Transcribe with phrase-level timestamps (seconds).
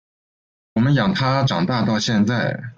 [0.73, 2.59] 我们养他长大到现在